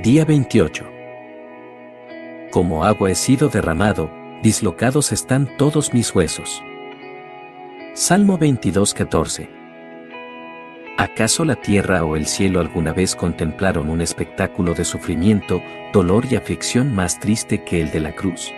Día 0.00 0.24
28. 0.24 0.86
Como 2.50 2.82
agua 2.82 3.10
he 3.10 3.14
sido 3.14 3.50
derramado, 3.50 4.10
dislocados 4.42 5.12
están 5.12 5.54
todos 5.58 5.92
mis 5.92 6.14
huesos. 6.14 6.62
Salmo 7.92 8.38
22:14. 8.38 9.50
¿Acaso 10.96 11.44
la 11.44 11.56
tierra 11.56 12.06
o 12.06 12.16
el 12.16 12.26
cielo 12.26 12.60
alguna 12.60 12.94
vez 12.94 13.14
contemplaron 13.14 13.90
un 13.90 14.00
espectáculo 14.00 14.72
de 14.72 14.86
sufrimiento, 14.86 15.60
dolor 15.92 16.24
y 16.30 16.36
aflicción 16.36 16.94
más 16.94 17.20
triste 17.20 17.62
que 17.62 17.82
el 17.82 17.90
de 17.90 18.00
la 18.00 18.12
cruz? 18.12 18.50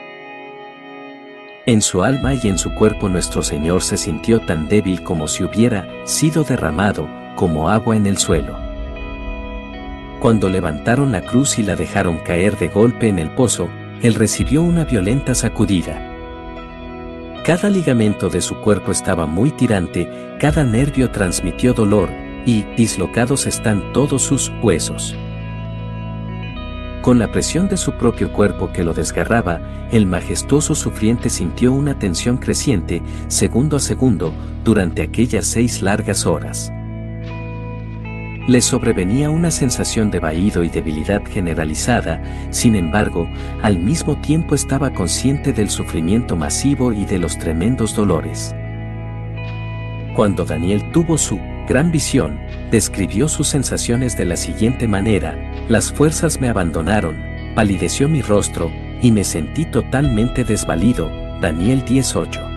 En 1.66 1.82
su 1.82 2.04
alma 2.04 2.34
y 2.34 2.46
en 2.46 2.58
su 2.58 2.72
cuerpo 2.76 3.08
nuestro 3.08 3.42
Señor 3.42 3.82
se 3.82 3.96
sintió 3.96 4.40
tan 4.40 4.68
débil 4.68 5.02
como 5.02 5.26
si 5.26 5.42
hubiera 5.42 5.88
sido 6.06 6.44
derramado 6.44 7.08
como 7.34 7.70
agua 7.70 7.96
en 7.96 8.06
el 8.06 8.18
suelo. 8.18 8.63
Cuando 10.24 10.48
levantaron 10.48 11.12
la 11.12 11.20
cruz 11.20 11.58
y 11.58 11.62
la 11.62 11.76
dejaron 11.76 12.16
caer 12.16 12.56
de 12.56 12.68
golpe 12.68 13.08
en 13.08 13.18
el 13.18 13.28
pozo, 13.28 13.68
él 14.00 14.14
recibió 14.14 14.62
una 14.62 14.86
violenta 14.86 15.34
sacudida. 15.34 16.00
Cada 17.44 17.68
ligamento 17.68 18.30
de 18.30 18.40
su 18.40 18.56
cuerpo 18.62 18.90
estaba 18.90 19.26
muy 19.26 19.50
tirante, 19.50 20.08
cada 20.40 20.64
nervio 20.64 21.10
transmitió 21.10 21.74
dolor, 21.74 22.08
y 22.46 22.62
dislocados 22.74 23.46
están 23.46 23.92
todos 23.92 24.22
sus 24.22 24.50
huesos. 24.62 25.14
Con 27.02 27.18
la 27.18 27.30
presión 27.30 27.68
de 27.68 27.76
su 27.76 27.92
propio 27.92 28.32
cuerpo 28.32 28.72
que 28.72 28.82
lo 28.82 28.94
desgarraba, 28.94 29.60
el 29.92 30.06
majestuoso 30.06 30.74
sufriente 30.74 31.28
sintió 31.28 31.70
una 31.74 31.98
tensión 31.98 32.38
creciente, 32.38 33.02
segundo 33.28 33.76
a 33.76 33.80
segundo, 33.80 34.32
durante 34.64 35.02
aquellas 35.02 35.44
seis 35.44 35.82
largas 35.82 36.24
horas. 36.24 36.72
Le 38.46 38.60
sobrevenía 38.60 39.30
una 39.30 39.50
sensación 39.50 40.10
de 40.10 40.20
vaído 40.20 40.64
y 40.64 40.68
debilidad 40.68 41.22
generalizada, 41.24 42.22
sin 42.50 42.76
embargo, 42.76 43.26
al 43.62 43.78
mismo 43.78 44.16
tiempo 44.20 44.54
estaba 44.54 44.92
consciente 44.92 45.54
del 45.54 45.70
sufrimiento 45.70 46.36
masivo 46.36 46.92
y 46.92 47.06
de 47.06 47.18
los 47.18 47.38
tremendos 47.38 47.96
dolores. 47.96 48.54
Cuando 50.14 50.44
Daniel 50.44 50.92
tuvo 50.92 51.16
su 51.16 51.40
gran 51.66 51.90
visión, 51.90 52.38
describió 52.70 53.28
sus 53.28 53.48
sensaciones 53.48 54.14
de 54.18 54.26
la 54.26 54.36
siguiente 54.36 54.86
manera, 54.86 55.34
las 55.68 55.90
fuerzas 55.90 56.38
me 56.38 56.50
abandonaron, 56.50 57.16
palideció 57.54 58.10
mi 58.10 58.20
rostro, 58.20 58.70
y 59.00 59.10
me 59.10 59.24
sentí 59.24 59.64
totalmente 59.64 60.44
desvalido, 60.44 61.10
Daniel 61.40 61.82
18 61.86 62.53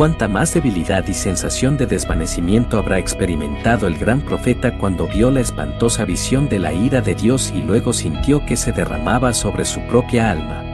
cuánta 0.00 0.28
más 0.28 0.54
debilidad 0.54 1.06
y 1.08 1.12
sensación 1.12 1.76
de 1.76 1.84
desvanecimiento 1.84 2.78
habrá 2.78 2.98
experimentado 2.98 3.86
el 3.86 3.98
gran 3.98 4.22
profeta 4.22 4.78
cuando 4.78 5.06
vio 5.06 5.30
la 5.30 5.40
espantosa 5.40 6.06
visión 6.06 6.48
de 6.48 6.58
la 6.58 6.72
ira 6.72 7.02
de 7.02 7.14
Dios 7.14 7.52
y 7.54 7.60
luego 7.60 7.92
sintió 7.92 8.46
que 8.46 8.56
se 8.56 8.72
derramaba 8.72 9.34
sobre 9.34 9.66
su 9.66 9.78
propia 9.88 10.30
alma. 10.30 10.64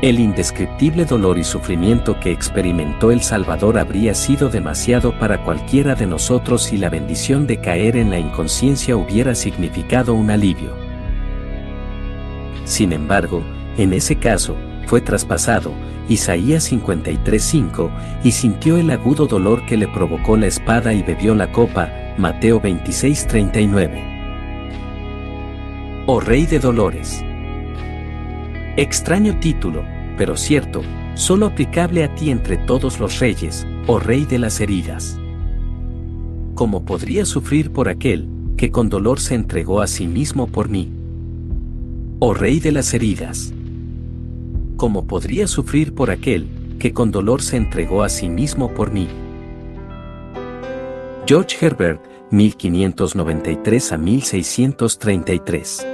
El 0.00 0.20
indescriptible 0.20 1.06
dolor 1.06 1.38
y 1.38 1.42
sufrimiento 1.42 2.20
que 2.20 2.30
experimentó 2.30 3.10
el 3.10 3.20
Salvador 3.20 3.80
habría 3.80 4.14
sido 4.14 4.48
demasiado 4.48 5.18
para 5.18 5.42
cualquiera 5.42 5.96
de 5.96 6.06
nosotros 6.06 6.72
y 6.72 6.76
la 6.76 6.88
bendición 6.88 7.48
de 7.48 7.58
caer 7.58 7.96
en 7.96 8.10
la 8.10 8.20
inconsciencia 8.20 8.96
hubiera 8.96 9.34
significado 9.34 10.14
un 10.14 10.30
alivio. 10.30 10.70
Sin 12.64 12.92
embargo, 12.92 13.42
en 13.76 13.92
ese 13.92 14.14
caso, 14.14 14.54
fue 14.86 15.00
traspasado, 15.00 15.72
Isaías 16.08 16.72
53:5, 16.72 17.90
y 18.22 18.30
sintió 18.30 18.76
el 18.76 18.90
agudo 18.90 19.26
dolor 19.26 19.66
que 19.66 19.76
le 19.76 19.88
provocó 19.88 20.36
la 20.36 20.46
espada 20.46 20.94
y 20.94 21.02
bebió 21.02 21.34
la 21.34 21.50
copa, 21.50 21.90
Mateo 22.16 22.60
26:39. 22.60 24.04
Oh 26.06 26.20
Rey 26.20 26.46
de 26.46 26.60
Dolores. 26.60 27.24
Extraño 28.76 29.40
título, 29.40 29.84
pero 30.16 30.36
cierto, 30.36 30.82
solo 31.14 31.46
aplicable 31.46 32.04
a 32.04 32.14
ti 32.14 32.30
entre 32.30 32.56
todos 32.56 33.00
los 33.00 33.18
reyes, 33.18 33.66
oh 33.88 33.98
Rey 33.98 34.24
de 34.24 34.38
las 34.38 34.60
heridas. 34.60 35.18
¿Cómo 36.54 36.84
podría 36.84 37.26
sufrir 37.26 37.72
por 37.72 37.88
aquel, 37.88 38.28
que 38.56 38.70
con 38.70 38.88
dolor 38.88 39.18
se 39.18 39.34
entregó 39.34 39.80
a 39.80 39.88
sí 39.88 40.06
mismo 40.06 40.46
por 40.46 40.68
mí? 40.68 40.92
Oh 42.20 42.34
Rey 42.34 42.60
de 42.60 42.72
las 42.72 42.94
heridas 42.94 43.52
como 44.76 45.06
podría 45.06 45.46
sufrir 45.46 45.94
por 45.94 46.10
aquel, 46.10 46.76
que 46.78 46.92
con 46.92 47.10
dolor 47.10 47.42
se 47.42 47.56
entregó 47.56 48.02
a 48.02 48.08
sí 48.08 48.28
mismo 48.28 48.72
por 48.74 48.90
mí. 48.90 49.08
George 51.26 51.56
Herbert, 51.64 52.00
1593 52.30 53.92
a 53.92 53.98
1633. 53.98 55.86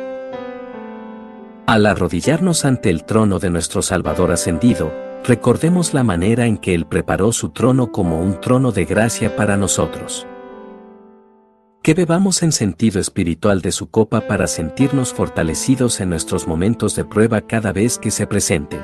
Al 1.67 1.87
arrodillarnos 1.87 2.65
ante 2.65 2.91
el 2.91 3.05
trono 3.05 3.39
de 3.39 3.51
nuestro 3.51 3.83
Salvador 3.83 4.33
ascendido, 4.33 4.93
recordemos 5.25 5.95
la 5.95 6.05
manera 6.05 6.47
en 6.47 6.59
que 6.59 6.75
Él 6.75 6.87
preparó 6.87 7.33
su 7.33 7.51
trono 7.51 7.93
como 7.93 8.21
un 8.21 8.41
trono 8.41 8.73
de 8.73 8.85
gracia 8.85 9.37
para 9.37 9.57
nosotros 9.57 10.27
que 11.83 11.95
bebamos 11.95 12.45
en 12.45 12.53
sentido 12.53 13.01
espiritual 13.01 13.61
de 13.61 13.73
su 13.73 13.91
copa 13.91 14.21
para 14.29 14.47
sentirnos 14.47 15.13
fortalecidos 15.13 16.01
en 16.01 16.11
nuestros 16.11 16.47
momentos 16.47 16.95
de 16.95 17.05
prueba 17.05 17.41
cada 17.41 17.73
vez 17.73 17.99
que 17.99 18.13
se 18.13 18.27
presenten. 18.27 18.81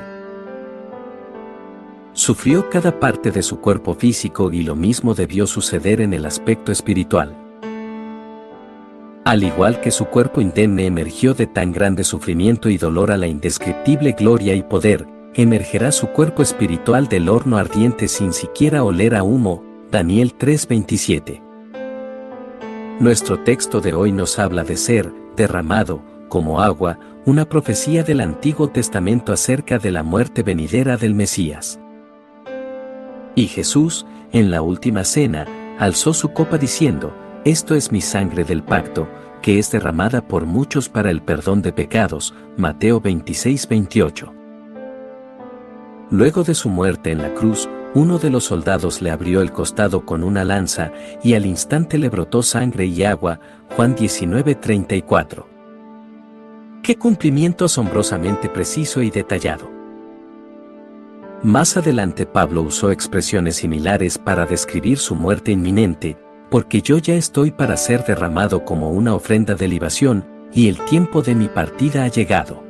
Sufrió 2.13 2.69
cada 2.69 2.99
parte 2.99 3.31
de 3.31 3.45
su 3.45 3.61
cuerpo 3.61 3.95
físico 3.95 4.53
y 4.53 4.65
lo 4.65 4.75
mismo 4.75 5.15
debió 5.15 5.47
suceder 5.47 6.01
en 6.01 6.13
el 6.13 6.27
aspecto 6.27 6.73
espiritual. 6.73 7.37
Al 9.25 9.45
igual 9.45 9.81
que 9.81 9.93
su 9.93 10.07
cuerpo 10.07 10.41
indemne 10.41 10.87
emergió 10.87 11.35
de 11.35 11.47
tan 11.47 11.71
grande 11.71 12.03
sufrimiento 12.03 12.69
y 12.69 12.79
dolor 12.79 13.13
a 13.13 13.17
la 13.17 13.29
indescriptible 13.29 14.13
gloria 14.13 14.55
y 14.55 14.63
poder, 14.65 15.07
emergerá 15.35 15.93
su 15.93 16.09
cuerpo 16.09 16.43
espiritual 16.43 17.07
del 17.07 17.29
horno 17.29 17.59
ardiente 17.59 18.09
sin 18.09 18.33
siquiera 18.33 18.83
oler 18.83 19.15
a 19.15 19.23
humo, 19.23 19.63
Daniel 19.93 20.35
3:27. 20.37 21.48
Nuestro 23.01 23.39
texto 23.39 23.81
de 23.81 23.95
hoy 23.95 24.11
nos 24.11 24.41
habla 24.41 24.65
de 24.65 24.77
ser 24.77 25.13
derramado, 25.37 26.03
como 26.29 26.61
agua, 26.61 26.99
una 27.27 27.49
profecía 27.49 28.03
del 28.03 28.21
Antiguo 28.21 28.71
Testamento 28.71 29.33
acerca 29.33 29.79
de 29.79 29.93
la 29.93 30.03
muerte 30.03 30.43
venidera 30.43 30.97
del 30.97 31.15
Mesías. 31.15 31.79
Y 33.37 33.47
Jesús, 33.47 34.05
en 34.33 34.51
la 34.51 34.63
última 34.63 35.05
cena, 35.05 35.47
alzó 35.79 36.13
su 36.13 36.33
copa 36.33 36.59
diciendo, 36.59 37.15
Esto 37.45 37.77
es 37.77 37.93
mi 37.93 38.01
sangre 38.01 38.43
del 38.43 38.65
pacto, 38.65 39.09
que 39.43 39.61
es 39.61 39.71
derramada 39.71 40.27
por 40.27 40.45
muchos 40.45 40.89
para 40.89 41.13
el 41.13 41.23
perdón 41.23 41.63
de 41.63 41.73
pecados. 41.73 42.35
Mateo 42.57 43.01
26-28. 43.01 44.33
Luego 46.11 46.43
de 46.43 46.55
su 46.55 46.69
muerte 46.69 47.13
en 47.13 47.23
la 47.23 47.33
cruz, 47.33 47.69
uno 47.95 48.19
de 48.19 48.31
los 48.31 48.45
soldados 48.45 49.01
le 49.01 49.11
abrió 49.11 49.41
el 49.41 49.53
costado 49.53 50.05
con 50.05 50.23
una 50.23 50.45
lanza, 50.45 50.93
y 51.23 51.35
al 51.35 51.47
instante 51.47 51.99
le 51.99 52.09
brotó 52.09 52.43
sangre 52.43 52.87
y 52.87 53.05
agua. 53.05 53.41
Juan 53.77 53.97
19:34. 53.97 55.47
Qué 56.83 56.97
cumplimiento 56.97 57.65
asombrosamente 57.65 58.49
preciso 58.49 59.03
y 59.03 59.11
detallado. 59.11 59.71
Más 61.43 61.77
adelante 61.77 62.27
Pablo 62.27 62.63
usó 62.63 62.91
expresiones 62.91 63.57
similares 63.57 64.19
para 64.19 64.45
describir 64.45 64.99
su 64.99 65.15
muerte 65.15 65.53
inminente, 65.53 66.17
porque 66.51 66.83
yo 66.83 66.99
ya 66.99 67.15
estoy 67.15 67.51
para 67.51 67.77
ser 67.77 68.05
derramado 68.05 68.65
como 68.65 68.91
una 68.91 69.15
ofrenda 69.15 69.55
de 69.55 69.69
libación, 69.69 70.25
y 70.53 70.69
el 70.69 70.79
tiempo 70.87 71.23
de 71.23 71.35
mi 71.35 71.49
partida 71.49 72.05
ha 72.05 72.09
llegado. 72.09 72.65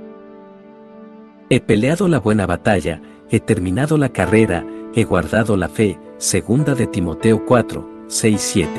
He 1.48 1.60
peleado 1.60 2.08
la 2.08 2.18
buena 2.18 2.46
batalla, 2.46 3.00
he 3.30 3.40
terminado 3.40 3.96
la 3.96 4.10
carrera, 4.10 4.66
he 4.94 5.04
guardado 5.04 5.56
la 5.56 5.68
fe, 5.68 5.98
segunda 6.18 6.74
de 6.74 6.86
Timoteo 6.86 7.44
4, 7.44 8.04
6, 8.08 8.40
7. 8.40 8.70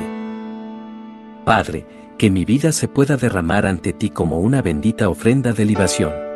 Padre, 1.46 1.86
que 2.18 2.30
mi 2.30 2.46
vida 2.46 2.72
se 2.72 2.88
pueda 2.88 3.18
derramar 3.18 3.66
ante 3.66 3.94
ti 3.94 4.10
como 4.10 4.40
una 4.40 4.62
bendita 4.62 5.10
ofrenda 5.10 5.54
de 5.54 5.66
libación. 5.66 6.29